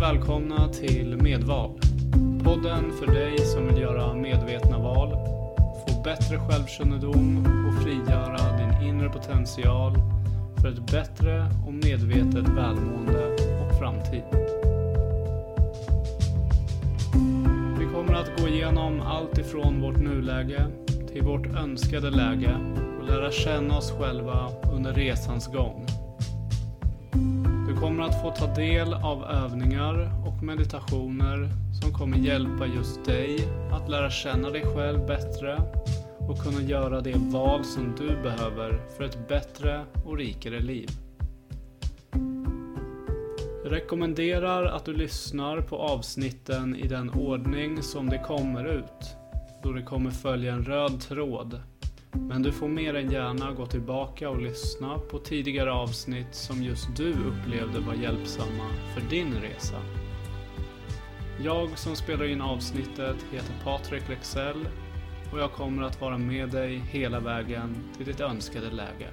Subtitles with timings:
[0.00, 1.80] välkomna till Medval.
[2.44, 5.10] Podden för dig som vill göra medvetna val,
[5.86, 9.94] få bättre självkännedom och frigöra din inre potential
[10.60, 13.26] för ett bättre och medvetet välmående
[13.60, 14.22] och framtid.
[17.78, 20.66] Vi kommer att gå igenom allt ifrån vårt nuläge
[21.12, 22.56] till vårt önskade läge
[23.00, 25.86] och lära känna oss själva under resans gång.
[27.80, 31.48] Du kommer att få ta del av övningar och meditationer
[31.82, 35.62] som kommer hjälpa just dig att lära känna dig själv bättre
[36.18, 40.88] och kunna göra det val som du behöver för ett bättre och rikare liv.
[43.64, 49.16] Jag rekommenderar att du lyssnar på avsnitten i den ordning som de kommer ut,
[49.62, 51.60] då det kommer följa en röd tråd
[52.12, 56.96] men du får mer än gärna gå tillbaka och lyssna på tidigare avsnitt som just
[56.96, 59.82] du upplevde var hjälpsamma för din resa.
[61.44, 64.68] Jag som spelar in avsnittet heter Patrik Lexell
[65.32, 69.08] och jag kommer att vara med dig hela vägen till ditt önskade läge.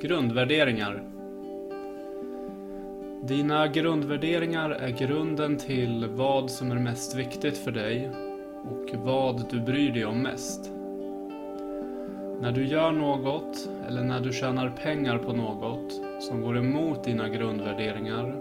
[0.00, 1.02] Grundvärderingar
[3.22, 8.10] Dina grundvärderingar är grunden till vad som är mest viktigt för dig
[8.64, 10.70] och vad du bryr dig om mest.
[12.40, 17.28] När du gör något eller när du tjänar pengar på något som går emot dina
[17.28, 18.38] grundvärderingar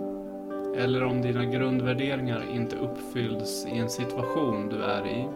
[0.78, 5.28] eller om dina grundvärderingar inte uppfylls i en situation du är i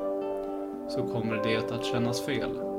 [0.89, 2.70] så kommer det att kännas fel.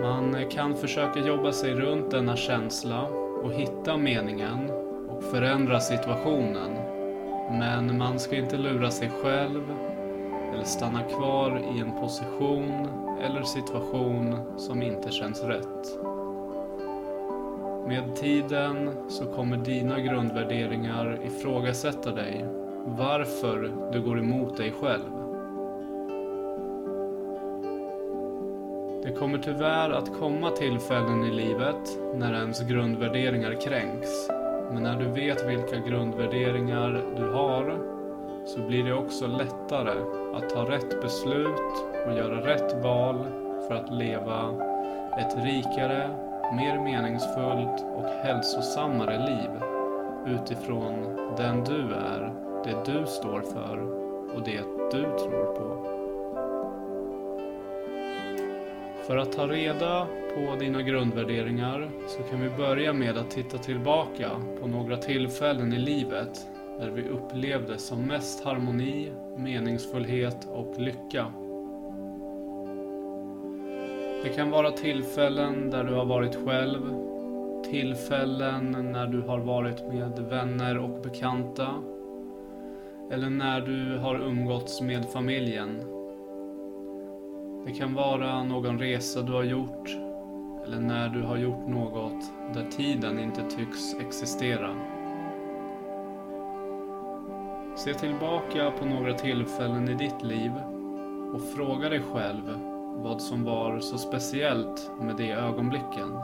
[0.00, 3.02] Man kan försöka jobba sig runt denna känsla
[3.42, 4.70] och hitta meningen
[5.08, 6.70] och förändra situationen.
[7.50, 9.62] Men man ska inte lura sig själv
[10.54, 12.88] eller stanna kvar i en position
[13.20, 15.98] eller situation som inte känns rätt.
[17.88, 22.44] Med tiden så kommer dina grundvärderingar ifrågasätta dig
[22.84, 25.19] varför du går emot dig själv.
[29.02, 34.28] Det kommer tyvärr att komma tillfällen i livet när ens grundvärderingar kränks.
[34.72, 37.78] Men när du vet vilka grundvärderingar du har
[38.46, 40.00] så blir det också lättare
[40.34, 43.24] att ta rätt beslut och göra rätt val
[43.68, 44.54] för att leva
[45.18, 46.10] ett rikare,
[46.56, 49.50] mer meningsfullt och hälsosammare liv
[50.26, 50.94] utifrån
[51.36, 52.32] den du är,
[52.64, 53.78] det du står för
[54.34, 54.62] och det
[54.92, 55.99] du tror på.
[59.10, 64.30] För att ta reda på dina grundvärderingar så kan vi börja med att titta tillbaka
[64.60, 66.46] på några tillfällen i livet
[66.78, 71.26] där vi upplevde som mest harmoni, meningsfullhet och lycka.
[74.22, 76.80] Det kan vara tillfällen där du har varit själv,
[77.70, 81.68] tillfällen när du har varit med vänner och bekanta
[83.12, 85.99] eller när du har umgåtts med familjen
[87.64, 89.96] det kan vara någon resa du har gjort
[90.64, 94.74] eller när du har gjort något där tiden inte tycks existera.
[97.76, 100.52] Se tillbaka på några tillfällen i ditt liv
[101.34, 102.42] och fråga dig själv
[102.96, 106.18] vad som var så speciellt med de ögonblicken.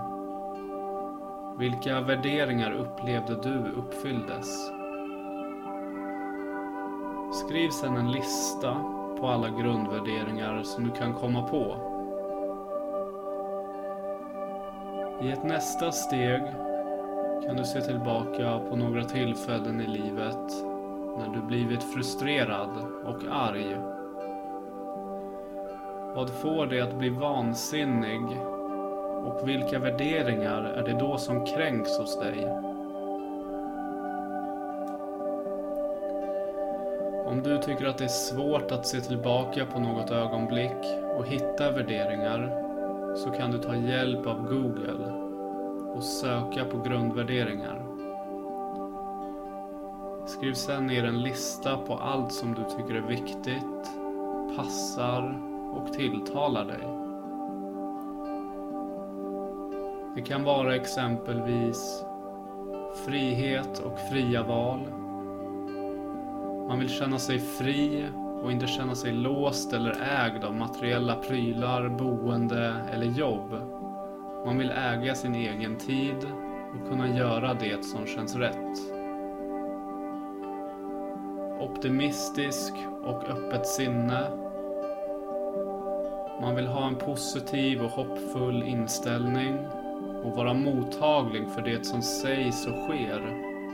[1.59, 4.71] Vilka värderingar upplevde du uppfylldes?
[7.33, 11.77] Skriv sedan en lista på alla grundvärderingar som du kan komma på.
[15.23, 16.43] I ett nästa steg
[17.47, 20.53] kan du se tillbaka på några tillfällen i livet
[21.19, 22.71] när du blivit frustrerad
[23.05, 23.77] och arg.
[26.15, 28.23] Vad får dig att bli vansinnig
[29.25, 32.49] och vilka värderingar är det då som kränks hos dig?
[37.27, 41.71] Om du tycker att det är svårt att se tillbaka på något ögonblick och hitta
[41.71, 42.63] värderingar
[43.17, 45.13] så kan du ta hjälp av Google
[45.95, 47.83] och söka på grundvärderingar.
[50.27, 53.91] Skriv sedan ner en lista på allt som du tycker är viktigt,
[54.57, 55.41] passar
[55.73, 56.87] och tilltalar dig.
[60.15, 62.05] Det kan vara exempelvis
[63.07, 65.06] frihet och fria val
[66.69, 68.05] man vill känna sig fri
[68.43, 73.51] och inte känna sig låst eller ägd av materiella prylar, boende eller jobb.
[74.47, 76.27] Man vill äga sin egen tid
[76.75, 78.97] och kunna göra det som känns rätt.
[81.77, 82.73] optimistisk
[83.05, 84.31] och öppet sinne.
[86.41, 89.59] Man vill ha en positiv och hoppfull inställning
[90.25, 93.23] och vara mottaglig för det som sägs och sker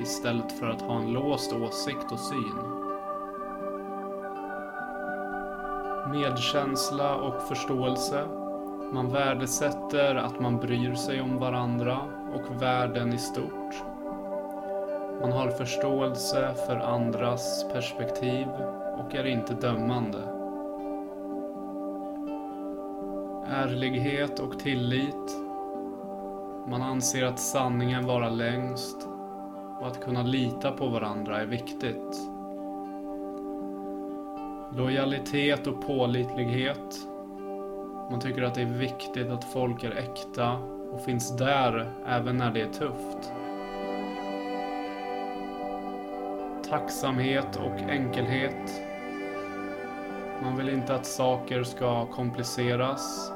[0.03, 2.82] istället för att ha en låst åsikt och syn.
[6.13, 8.25] Medkänsla och förståelse.
[8.93, 11.99] Man värdesätter att man bryr sig om varandra
[12.35, 13.83] och världen i stort.
[15.21, 18.49] Man har förståelse för andras perspektiv
[18.99, 20.19] och är inte dömande.
[23.51, 25.37] Ärlighet och tillit.
[26.67, 29.09] Man anser att sanningen vara längst
[29.81, 32.32] och att kunna lita på varandra är viktigt.
[34.77, 37.09] Lojalitet och pålitlighet.
[38.11, 40.53] Man tycker att det är viktigt att folk är äkta
[40.93, 43.33] och finns där även när det är tufft.
[46.71, 48.83] Tacksamhet och enkelhet.
[50.43, 53.33] Man vill inte att saker ska kompliceras.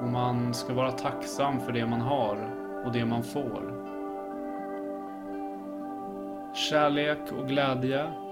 [0.00, 2.36] Och man ska vara tacksam för det man har
[2.86, 3.74] och det man får.
[6.54, 8.27] Kärlek och glädje.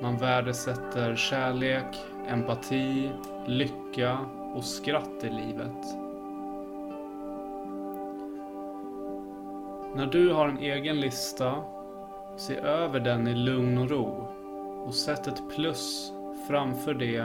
[0.00, 1.96] Man värdesätter kärlek,
[2.28, 3.10] empati,
[3.46, 4.18] lycka
[4.54, 5.86] och skratt i livet.
[9.94, 11.64] När du har en egen lista,
[12.36, 14.28] se över den i lugn och ro
[14.86, 16.12] och sätt ett plus
[16.48, 17.24] framför de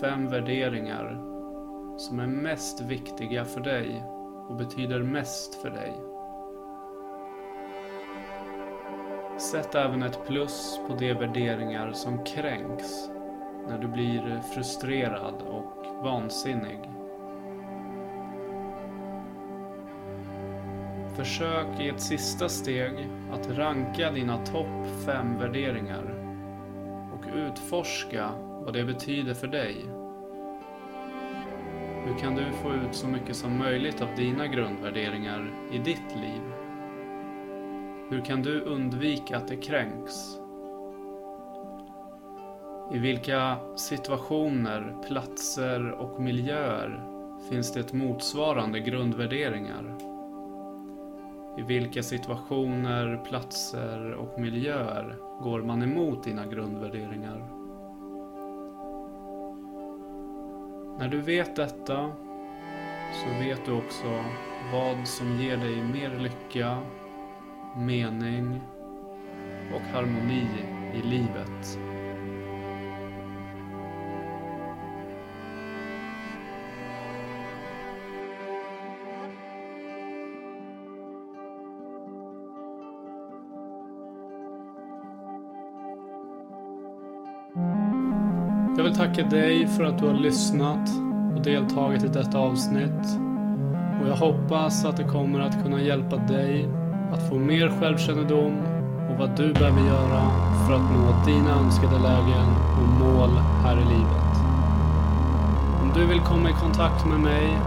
[0.00, 1.20] fem värderingar
[1.98, 4.04] som är mest viktiga för dig
[4.48, 6.09] och betyder mest för dig.
[9.40, 13.10] Sätt även ett plus på de värderingar som kränks
[13.68, 16.80] när du blir frustrerad och vansinnig.
[21.16, 26.14] Försök i ett sista steg att ranka dina topp fem värderingar
[27.12, 28.30] och utforska
[28.64, 29.76] vad det betyder för dig.
[32.04, 36.69] Hur kan du få ut så mycket som möjligt av dina grundvärderingar i ditt liv?
[38.10, 40.38] Hur kan du undvika att det kränks?
[42.92, 47.02] I vilka situationer, platser och miljöer
[47.50, 49.96] finns det motsvarande grundvärderingar?
[51.58, 57.38] I vilka situationer, platser och miljöer går man emot dina grundvärderingar?
[60.98, 62.10] När du vet detta
[63.12, 64.24] så vet du också
[64.72, 66.78] vad som ger dig mer lycka,
[67.76, 68.60] mening
[69.74, 70.46] och harmoni
[70.94, 71.78] i livet.
[88.76, 90.88] Jag vill tacka dig för att du har lyssnat
[91.36, 93.18] och deltagit i detta avsnitt.
[94.00, 96.79] Och jag hoppas att det kommer att kunna hjälpa dig
[97.12, 98.58] att få mer självkännedom
[99.10, 100.22] och vad du behöver göra
[100.66, 102.48] för att nå dina önskade lägen
[102.80, 103.30] och mål
[103.64, 104.34] här i livet.
[105.82, 107.58] Om du vill komma i kontakt med mig,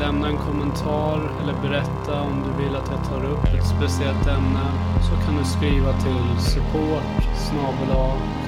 [0.00, 4.66] lämna en kommentar eller berätta om du vill att jag tar upp ett speciellt ämne
[5.08, 7.20] så kan du skriva till support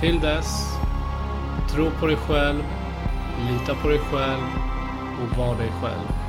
[0.00, 0.78] Till dess,
[1.70, 2.64] tro på dig själv,
[3.50, 4.42] lita på dig själv
[5.22, 6.27] och var dig själv.